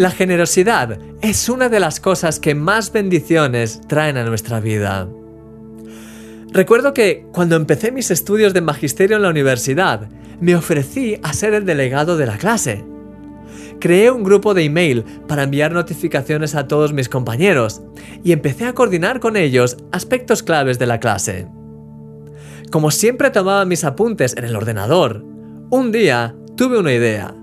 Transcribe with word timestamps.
La 0.00 0.10
generosidad 0.10 0.98
es 1.20 1.50
una 1.50 1.68
de 1.68 1.78
las 1.78 2.00
cosas 2.00 2.40
que 2.40 2.54
más 2.54 2.90
bendiciones 2.90 3.82
traen 3.86 4.16
a 4.16 4.24
nuestra 4.24 4.58
vida. 4.58 5.06
Recuerdo 6.52 6.94
que 6.94 7.26
cuando 7.34 7.54
empecé 7.54 7.92
mis 7.92 8.10
estudios 8.10 8.54
de 8.54 8.62
magisterio 8.62 9.16
en 9.16 9.22
la 9.24 9.28
universidad, 9.28 10.08
me 10.40 10.56
ofrecí 10.56 11.20
a 11.22 11.34
ser 11.34 11.52
el 11.52 11.66
delegado 11.66 12.16
de 12.16 12.24
la 12.24 12.38
clase. 12.38 12.82
Creé 13.78 14.10
un 14.10 14.24
grupo 14.24 14.54
de 14.54 14.64
email 14.64 15.04
para 15.28 15.42
enviar 15.42 15.72
notificaciones 15.72 16.54
a 16.54 16.66
todos 16.66 16.94
mis 16.94 17.10
compañeros 17.10 17.82
y 18.24 18.32
empecé 18.32 18.64
a 18.64 18.72
coordinar 18.72 19.20
con 19.20 19.36
ellos 19.36 19.76
aspectos 19.92 20.42
claves 20.42 20.78
de 20.78 20.86
la 20.86 20.98
clase. 20.98 21.46
Como 22.70 22.90
siempre 22.90 23.30
tomaba 23.30 23.66
mis 23.66 23.84
apuntes 23.84 24.34
en 24.34 24.46
el 24.46 24.56
ordenador, 24.56 25.22
un 25.68 25.92
día 25.92 26.34
tuve 26.56 26.78
una 26.78 26.94
idea. 26.94 27.34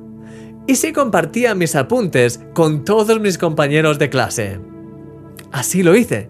¿Y 0.68 0.75
si 0.75 0.91
compartía 0.91 1.55
mis 1.55 1.75
apuntes 1.75 2.41
con 2.54 2.83
todos 2.83 3.19
mis 3.19 3.37
compañeros 3.37 3.97
de 4.00 4.10
clase? 4.10 4.60
Así 5.51 5.82
lo 5.82 5.96
hice 5.96 6.29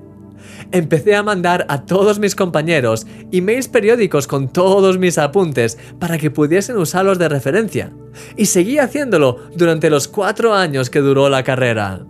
empecé 0.72 1.16
a 1.16 1.24
mandar 1.24 1.66
a 1.70 1.86
todos 1.86 2.20
mis 2.20 2.36
compañeros 2.36 3.06
emails 3.32 3.68
periódicos 3.68 4.28
con 4.28 4.50
todos 4.50 4.98
mis 4.98 5.18
apuntes 5.18 5.78
para 6.00 6.18
que 6.18 6.32
pudiesen 6.32 6.78
usarlos 6.78 7.20
de 7.20 7.30
referencia. 7.30 7.92
Y 8.36 8.46
seguí 8.46 8.80
haciéndolo 8.80 9.38
durante 9.56 9.90
los 9.90 10.08
cuatro 10.08 10.54
años 10.54 10.90
que 10.90 11.00
duró 11.00 11.30
la 11.30 11.44
carrera. 11.44 12.06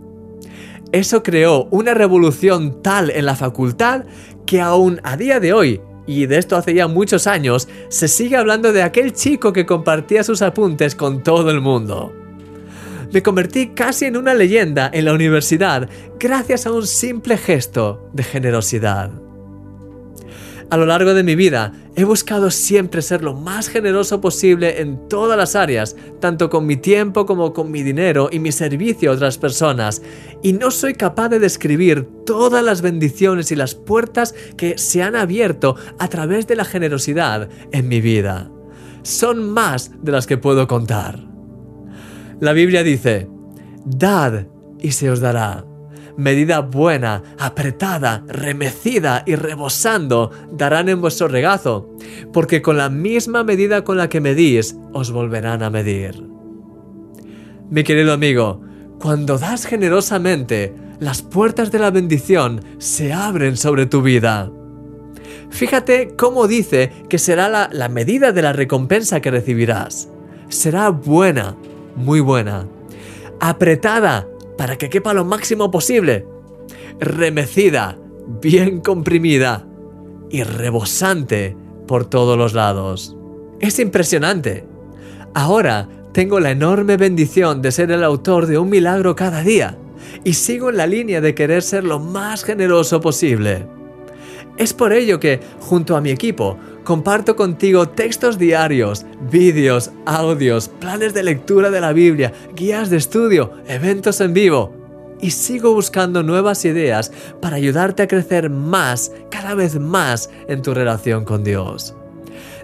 Eso 0.91 1.21
creó 1.21 1.65
una 1.65 1.93
revolución 1.93 2.81
tal 2.81 3.09
en 3.09 3.25
la 3.25 3.35
facultad 3.35 4.05
que 4.45 4.61
aún 4.61 5.01
a 5.03 5.17
día 5.17 5.39
de 5.39 5.51
hoy, 5.51 5.81
y 6.05 6.25
de 6.25 6.37
esto 6.37 6.55
hace 6.55 6.73
ya 6.73 6.87
muchos 6.87 7.27
años, 7.27 7.67
se 7.89 8.07
sigue 8.07 8.37
hablando 8.37 8.71
de 8.71 8.83
aquel 8.83 9.11
chico 9.11 9.51
que 9.51 9.65
compartía 9.65 10.23
sus 10.23 10.41
apuntes 10.41 10.95
con 10.95 11.21
todo 11.23 11.51
el 11.51 11.59
mundo 11.59 12.16
me 13.11 13.23
convertí 13.23 13.69
casi 13.69 14.05
en 14.05 14.17
una 14.17 14.33
leyenda 14.33 14.89
en 14.93 15.05
la 15.05 15.13
universidad 15.13 15.89
gracias 16.19 16.65
a 16.65 16.71
un 16.71 16.85
simple 16.85 17.37
gesto 17.37 18.09
de 18.13 18.23
generosidad. 18.23 19.11
A 20.69 20.75
lo 20.75 20.85
largo 20.85 21.13
de 21.13 21.23
mi 21.23 21.35
vida 21.35 21.71
he 21.95 22.03
buscado 22.03 22.51
siempre 22.51 23.01
ser 23.01 23.23
lo 23.23 23.33
más 23.33 23.69
generoso 23.69 24.19
posible 24.19 24.81
en 24.81 25.07
todas 25.07 25.37
las 25.37 25.55
áreas, 25.55 25.95
tanto 26.19 26.49
con 26.49 26.65
mi 26.65 26.75
tiempo 26.75 27.25
como 27.25 27.53
con 27.53 27.71
mi 27.71 27.83
dinero 27.83 28.27
y 28.29 28.39
mi 28.39 28.51
servicio 28.51 29.09
a 29.09 29.13
otras 29.13 29.37
personas, 29.37 30.01
y 30.43 30.51
no 30.51 30.69
soy 30.69 30.95
capaz 30.95 31.29
de 31.29 31.39
describir 31.39 32.09
todas 32.25 32.65
las 32.65 32.81
bendiciones 32.81 33.49
y 33.53 33.55
las 33.55 33.75
puertas 33.75 34.35
que 34.57 34.77
se 34.77 35.01
han 35.01 35.15
abierto 35.15 35.77
a 35.99 36.09
través 36.09 36.47
de 36.47 36.57
la 36.57 36.65
generosidad 36.65 37.47
en 37.71 37.87
mi 37.87 38.01
vida. 38.01 38.51
Son 39.03 39.49
más 39.49 39.91
de 40.01 40.11
las 40.11 40.27
que 40.27 40.37
puedo 40.37 40.67
contar. 40.67 41.36
La 42.39 42.53
Biblia 42.53 42.83
dice, 42.83 43.27
Dad 43.85 44.45
y 44.79 44.91
se 44.91 45.09
os 45.09 45.19
dará. 45.19 45.65
Medida 46.17 46.61
buena, 46.61 47.23
apretada, 47.39 48.23
remecida 48.27 49.23
y 49.25 49.35
rebosando 49.35 50.31
darán 50.51 50.89
en 50.89 51.01
vuestro 51.01 51.27
regazo, 51.27 51.95
porque 52.33 52.61
con 52.61 52.77
la 52.77 52.89
misma 52.89 53.43
medida 53.43 53.83
con 53.83 53.97
la 53.97 54.09
que 54.09 54.21
medís, 54.21 54.75
os 54.93 55.11
volverán 55.11 55.63
a 55.63 55.69
medir. 55.69 56.23
Mi 57.69 57.83
querido 57.83 58.13
amigo, 58.13 58.61
cuando 58.99 59.37
das 59.37 59.65
generosamente, 59.65 60.73
las 60.99 61.21
puertas 61.21 61.71
de 61.71 61.79
la 61.79 61.91
bendición 61.91 62.61
se 62.79 63.13
abren 63.13 63.57
sobre 63.57 63.85
tu 63.85 64.01
vida. 64.01 64.51
Fíjate 65.49 66.15
cómo 66.17 66.47
dice 66.47 66.91
que 67.09 67.19
será 67.19 67.47
la, 67.49 67.69
la 67.71 67.89
medida 67.89 68.31
de 68.31 68.41
la 68.41 68.53
recompensa 68.53 69.21
que 69.21 69.31
recibirás. 69.31 70.09
Será 70.49 70.89
buena, 70.89 71.55
muy 71.97 72.19
buena. 72.19 72.67
Apretada 73.39 74.27
para 74.57 74.77
que 74.77 74.89
quepa 74.89 75.13
lo 75.13 75.25
máximo 75.25 75.69
posible. 75.71 76.25
Remecida, 76.99 77.97
bien 78.41 78.79
comprimida 78.81 79.67
y 80.29 80.43
rebosante 80.43 81.55
por 81.87 82.05
todos 82.05 82.37
los 82.37 82.53
lados. 82.53 83.15
Es 83.59 83.79
impresionante. 83.79 84.65
Ahora 85.33 85.89
tengo 86.13 86.39
la 86.39 86.51
enorme 86.51 86.97
bendición 86.97 87.61
de 87.61 87.71
ser 87.71 87.91
el 87.91 88.03
autor 88.03 88.47
de 88.47 88.57
un 88.57 88.69
milagro 88.69 89.15
cada 89.15 89.41
día 89.41 89.77
y 90.23 90.33
sigo 90.33 90.69
en 90.69 90.77
la 90.77 90.87
línea 90.87 91.21
de 91.21 91.35
querer 91.35 91.61
ser 91.61 91.83
lo 91.83 91.99
más 91.99 92.43
generoso 92.43 93.01
posible. 93.01 93.67
Es 94.57 94.73
por 94.73 94.93
ello 94.93 95.19
que, 95.19 95.39
junto 95.59 95.95
a 95.95 96.01
mi 96.01 96.09
equipo, 96.09 96.57
comparto 96.87 97.35
contigo 97.35 97.89
textos 97.89 98.37
diarios, 98.37 99.05
vídeos, 99.29 99.91
audios, 100.05 100.69
planes 100.69 101.13
de 101.13 101.21
lectura 101.21 101.69
de 101.69 101.81
la 101.81 101.91
Biblia, 101.91 102.31
guías 102.55 102.89
de 102.89 102.95
estudio, 102.95 103.51
eventos 103.67 104.21
en 104.21 104.33
vivo. 104.33 104.73
Y 105.19 105.31
sigo 105.31 105.73
buscando 105.73 106.23
nuevas 106.23 106.63
ideas 106.63 107.11
para 107.41 107.57
ayudarte 107.57 108.03
a 108.03 108.07
crecer 108.07 108.49
más, 108.49 109.11
cada 109.29 109.53
vez 109.53 109.77
más, 109.77 110.29
en 110.47 110.61
tu 110.61 110.73
relación 110.73 111.25
con 111.25 111.43
Dios. 111.43 111.93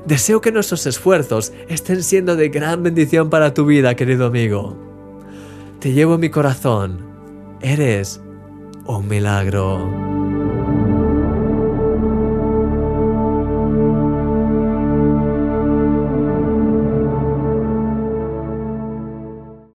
Deseo 0.06 0.40
que 0.40 0.54
nuestros 0.54 0.86
esfuerzos 0.86 1.52
estén 1.68 2.02
siendo 2.02 2.38
de 2.38 2.48
gran 2.48 2.82
bendición 2.82 3.30
para 3.30 3.54
tu 3.54 3.66
vida, 3.66 3.94
querido 3.96 4.28
amigo. 4.28 4.78
Te 5.80 5.92
llevo 5.92 6.14
en 6.16 6.22
mi 6.22 6.30
corazón. 6.30 7.06
Eres 7.60 8.22
un 8.86 9.06
milagro. 9.06 10.13